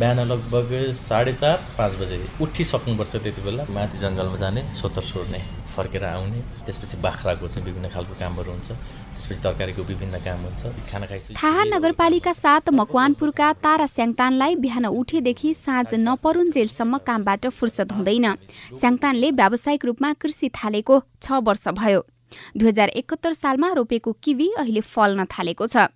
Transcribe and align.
बिहान 0.00 0.20
लगभग 0.24 0.70
साढे 0.96 1.32
चार 1.32 1.56
पाँच 1.78 1.94
बजे 2.00 2.16
उठिसक्नुपर्छ 2.40 3.16
त्यति 3.16 3.42
बेला। 3.44 3.64
माथि 3.68 3.98
जङ्गलमा 4.00 4.36
जाने 4.40 4.60
सोतर 4.72 5.02
सोर्ने 5.04 5.40
फर्केर 5.68 6.04
आउने 6.04 6.40
त्यसपछि 6.64 6.96
बाख्राको 7.04 7.48
चाहिँ 7.48 7.64
विभिन्न 7.68 7.88
खालको 7.92 8.14
कामहरू 8.16 8.50
हुन्छ। 8.50 8.68
त्यसपछि 8.72 9.40
तरकारीको 9.44 9.82
विभिन्न 9.84 10.16
काम 10.24 10.40
हुन्छ। 10.40 10.62
खाना 10.88 11.06
खाइसक्यो 11.06 11.36
थाहा 11.36 11.64
नगरपालिका 11.68 12.32
सात 12.32 12.72
मकवानपुरका 12.80 13.52
तारा 13.60 13.86
स्याङतानलाई 13.92 14.56
बिहान 14.64 14.86
उठेदेखि 14.88 15.52
साँझ 15.60 15.92
नपरुन्जेलसम्म 16.00 17.04
कामबाट 17.04 17.46
फुर्सद 17.52 17.92
हुँदैन। 17.92 18.26
स्याङतानले 18.80 19.30
व्यावसायिक 19.36 19.84
रूपमा 19.84 20.12
कृषि 20.16 20.48
थालेको 20.56 21.02
छ 21.20 21.44
वर्ष 21.44 21.68
भयो। 21.76 22.00
दुई 22.56 22.68
हजार 22.68 22.88
एकहत्तर 22.96 23.32
सालमा 23.36 23.72
रोपेको 23.76 24.16
किवी 24.24 24.48
अहिले 24.58 24.80
फल्न 24.80 25.28
थालेको 25.28 25.66
छ। 25.66 25.92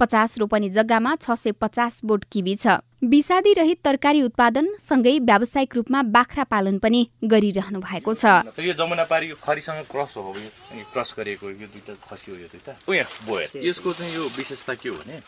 पचास 0.00 0.38
रोपनी 0.38 0.70
जग्गामा 0.70 1.14
छ 1.16 1.30
सय 1.34 1.52
पचास 1.52 2.00
बोट 2.04 2.24
किवी 2.32 2.54
छ। 2.56 2.78
विषादी 3.04 3.52
रहित 3.52 3.78
तरकारी 3.84 4.22
उत्पादन 4.22 4.68
सँगै 4.80 5.18
व्यावसायिक 5.20 5.74
रूपमा 5.76 6.02
बाख्रा 6.10 6.44
पालन 6.44 6.78
पनि 6.78 7.00
गरिरहनु 7.24 7.80
भएको 7.80 8.14
छ। 8.14 8.24
यो 8.58 8.72
जमुनापारी 8.72 9.28
यो 9.28 9.36
खरीसँग 9.42 9.84
क्रस 9.92 10.16
हो 10.16 10.34
यो 10.34 10.84
क्रस 10.92 11.14
गरेको 11.18 11.50
यो 11.50 11.68
दुइटा 11.68 11.94
खसी 12.08 12.32
हो 12.32 12.36
यो 12.36 12.48
भयो 12.88 13.68
यसको 13.68 13.92
चाहिँ 13.92 14.14
यो 14.14 14.24
विशेषता 14.36 14.74
के 14.74 14.88
हो 14.88 14.96
भने 14.96 15.20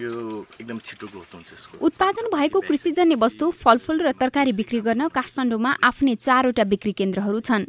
यो 0.00 0.12
एकदम 0.60 0.78
छिटो 0.80 1.06
ग्रोथ 1.12 1.30
हुन्छ 1.34 1.48
यसको। 1.52 1.84
उत्पादन 1.84 2.26
भएको 2.32 2.60
कृषिजन्य 2.60 3.14
वस्तु 3.20 3.50
फलफुल 3.52 3.96
र 4.00 4.12
तरकारी 4.16 4.52
बिक्री 4.56 4.80
गर्न 4.80 5.08
काठमाडौँमा 5.12 5.70
आफ्नै 5.84 6.14
चारवटा 6.16 6.64
बिक्री 6.64 6.92
केन्द्रहरू 6.96 7.40
छन्। 7.40 7.64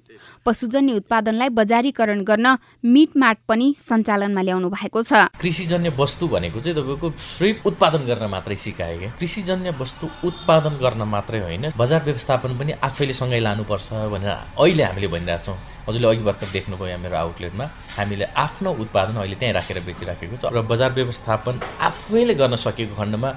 पशुजन्य 0.45 0.93
उत्पादनलाई 1.01 1.49
बजारीकरण 1.59 2.23
गर्न 2.23 2.47
मिटमाट 2.85 3.37
पनि 3.47 3.67
सञ्चालनमा 3.79 4.41
ल्याउनु 4.41 4.69
भएको 4.71 5.03
छ। 5.03 5.11
कृषिजन्य 5.35 5.89
वस्तु 5.99 6.27
भनेको 6.27 6.59
चाहिँ 6.59 6.75
तपाईँको 6.79 7.07
सिर्फ 7.19 7.67
उत्पादन 7.67 8.01
गर्न 8.07 8.23
मात्रै 8.31 8.55
सिकायो 8.55 8.97
क्या। 8.99 9.11
कृषिजन्य 9.19 9.75
वस्तु 9.75 10.05
उत्पादन 10.23 10.73
गर्न 10.79 11.01
मात्रै 11.03 11.39
होइन 11.41 11.65
बजार 11.75 12.01
व्यवस्थापन 12.07 12.51
पनि 12.55 12.71
आफैले 12.79 13.13
सँगै 13.13 13.39
लानुपर्छ 13.43 13.87
भनेर 14.07 14.31
अहिले 14.55 14.83
हामीले 14.83 15.07
भनिरहेको 15.11 15.43
छौँ 15.45 15.57
हजुरले 15.87 16.07
अघि 16.07 16.23
भर्खर 16.23 16.47
देख्नुभयो 16.53 16.87
यहाँ 16.87 17.01
मेरो 17.01 17.15
आउटलेटमा 17.17 17.65
हामीले 17.97 18.25
आफ्नो 18.45 18.69
उत्पादन 18.83 19.15
अहिले 19.21 19.35
त्यहीँ 19.35 19.53
राखेर 19.53 19.79
बेचिराखेको 19.87 20.35
छ। 20.37 20.53
र 20.53 20.61
बजार 20.61 20.91
व्यवस्थापन 20.93 21.59
आफैले 21.81 22.33
गर्न 22.33 22.55
सकेको 22.55 22.95
खण्डमा 22.95 23.29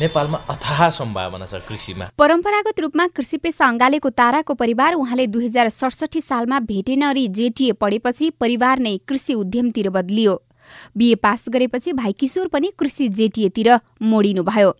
नेपालमा 0.00 0.38
अथाह 0.50 0.90
सम्भावना 0.90 1.46
छ 1.46 1.62
कृषिमा। 1.68 2.10
परम्परागत 2.18 2.80
रूपमा 2.80 3.06
कृषि 3.14 3.36
पेसा 3.38 3.66
अङ्गालेको 3.66 4.10
ताराको 4.10 4.54
परिवार 4.54 4.94
उहाँले 4.94 5.26
दुई 5.30 5.46
हजार 5.46 5.68
सडसठी 5.70 6.20
सालमा 6.20 6.58
भेटेनरी 6.66 7.26
जेटिए 7.30 7.72
पढेपछि 7.78 8.30
परिवार 8.40 8.78
नै 8.78 8.96
कृषि 9.06 9.34
उद्यमतिर 9.34 9.90
बदलियो। 9.90 10.34
बिए 10.96 11.14
पास 11.14 11.44
गरेपछि 11.48 11.92
भाइ 11.92 12.12
किशोर 12.12 12.48
पनि 12.48 12.72
कृषि 12.78 13.08
जेटिएतिर 13.14 13.70
मोडिनुभयो। 14.02 14.70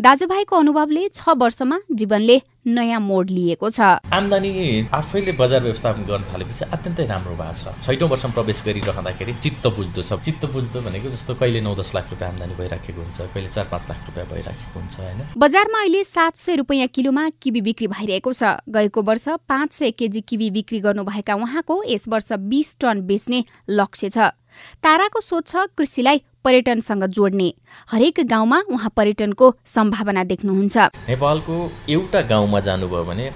दाजुभाइको 0.00 0.56
अनुभवले 0.56 1.08
छ 1.08 1.28
वर्षमा 1.36 1.78
जीवनले 1.92 2.40
नयाँ 2.66 3.00
मोड 3.00 3.30
लिएको 3.30 3.70
छ। 3.70 3.80
आम्दानी 4.08 4.88
आफैले 4.92 5.32
बजार 5.32 5.62
व्यवस्थापन 5.62 6.02
गर्न 6.04 6.24
थालेपछि 6.32 6.64
अत्यन्तै 6.66 7.06
राम्रो 7.06 7.34
भएको 7.34 7.52
छ। 7.54 7.74
छैटौँ 7.84 8.08
वर्षमा 8.08 8.32
प्रवेश 8.32 8.62
गरिरहँदाखेरि 8.66 9.32
चित्त 9.34 9.66
बुझ्दो 9.68 10.02
छ। 10.02 10.12
चित्त 10.24 10.44
बुझ्दो 10.52 10.80
भनेको 10.80 11.10
जस्तो 11.10 11.34
कहिले 11.34 11.60
नौ 11.60 11.74
दस 11.74 11.94
लाख 11.94 12.10
रुपियाँ 12.10 12.30
आम्दानी 12.32 12.54
भइराखेको 12.54 13.00
हुन्छ 13.00 13.18
कहिले 13.34 13.48
चार 13.48 13.66
पाँच 13.68 13.82
लाख 13.90 14.00
रुपियाँ 14.08 14.26
भइराखेको 14.28 14.80
हुन्छ 14.80 14.94
होइन? 14.98 15.20
बजारमा 15.36 15.80
अहिले 15.80 16.04
सात 16.04 16.36
सय 16.36 16.56
रुपियाँ 16.56 16.88
किलोमा 16.88 17.28
किवी 17.42 17.60
बिक्री 17.60 17.86
भइरहेको 17.88 18.32
छ। 18.32 18.56
गएको 18.68 19.02
वर्ष 19.02 19.28
पाँच 19.48 19.72
सय 19.72 19.90
केजी 19.90 20.20
किवी 20.20 20.50
बिक्री 20.50 20.80
गर्नुभएका 20.80 21.34
उहाँको 21.34 21.82
यस 21.88 22.08
वर्ष 22.08 22.32
बिस 22.48 22.76
टन 22.80 23.00
बेच्ने 23.02 23.44
लक्ष्य 23.70 24.10
छ। 24.10 24.32
ताराको 24.82 25.20
सोच 25.20 25.46
छ 25.46 25.66
कृषिलाई 25.78 26.22
पर्यटनसँग 26.44 27.04
जोड्ने। 27.16 27.48
हरेक 27.92 28.20
गाउँमा 28.26 28.58
उहाँ 28.68 28.92
पर्यटनको 28.96 29.46
सम्भावना 29.66 30.24
देख्नुहुन्छ। 30.24 30.76
नेपालको 31.08 31.56
एउटा 31.88 32.20
गाउँमा 32.32 32.60
जानुभयो 32.60 33.04
भने 33.04 33.26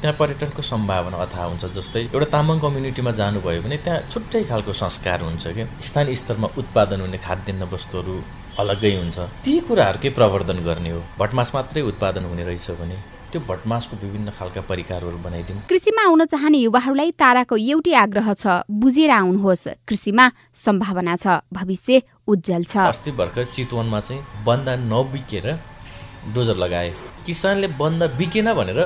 त्यहाँ 0.00 0.16
पर्यटनको 0.18 0.62
सम्भावना 0.62 1.16
अथाह 1.18 1.44
हुन्छ 1.44 1.64
जस्तै 1.74 2.02
एउटा 2.14 2.26
तामाङ 2.30 2.58
कम्युनिटीमा 2.60 3.10
जानुभयो 3.20 3.62
भने 3.62 3.76
त्यहाँ 3.84 4.00
छुट्टै 4.12 4.42
खालको 4.50 4.72
संस्कार 4.72 5.20
हुन्छ 5.22 5.44
क्या 5.56 5.66
स्थानीय 5.82 6.14
स्तरमा 6.14 6.48
उत्पादन 6.60 7.00
हुने 7.00 7.18
खाद्यान्न 7.18 7.62
वस्तुहरू 7.74 8.14
अलग्गै 8.62 8.94
हुन्छ। 8.94 9.18
ती 9.44 9.52
कुराहरूकै 9.66 10.10
प्रवर्धन 10.18 10.58
गर्ने 10.66 10.90
हो। 10.90 11.00
भटमास 11.18 11.50
मात्रै 11.54 11.82
उत्पादन 11.90 12.24
हुने 12.30 12.44
रहेछ 12.44 12.70
भने। 12.78 12.96
त्यो 13.28 13.40
भटमासको 13.44 13.96
विभिन्न 14.02 14.30
खालका 14.38 14.60
परिकारहरू 14.64 15.18
बनाइदिउँ। 15.20 15.60
कृषिमा 15.68 16.02
आउन 16.08 16.24
चाहने 16.24 16.58
युवाहरूलाई 16.58 17.10
ताराको 17.12 17.56
एउटै 17.56 17.94
आग्रह 17.94 18.28
छ 18.34 18.64
बुझेर 18.66 19.10
आउनुहोस्। 19.10 19.66
कृषिमा 19.88 20.24
सम्भावना 20.54 21.14
छ 21.16 21.44
भविष्य 21.52 22.02
उज्जवल 22.28 22.64
छ। 22.64 22.76
अस्ति 22.88 23.10
भर्खर 23.12 23.44
चितवनमा 23.52 24.00
चाहिँ 24.00 24.44
बन्दा 24.44 24.74
नबिकेर 24.88 25.46
डोजर 26.34 26.56
लगाए। 26.56 26.90
किसानले 27.26 27.68
बन्दा 27.76 28.06
बिकेन 28.18 28.52
भनेर 28.54 28.80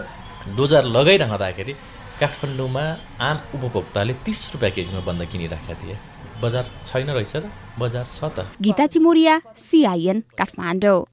डोजर 0.57 0.85
लगाइरहँदाखेरि 0.91 1.75
काठमाडौँमा 2.21 2.85
आम 3.21 3.37
उपभोक्ताले 3.55 4.15
तिस 4.27 4.41
रुपियाँ 4.53 4.73
केजीमा 4.75 5.01
बन्दा 5.07 5.25
किनिराखेका 5.31 5.75
थिए। 5.83 5.97
बजार 6.43 6.67
छैन 6.87 7.11
रहेछ 7.11 7.37
र 7.37 7.45
बजार 7.79 8.07
छ 8.07 8.21
त। 8.35 8.47
गीता 8.59 8.87
चिमोरिया 8.87 9.35
सिआइएन 9.59 10.23
काठमाडौँ। 10.39 11.07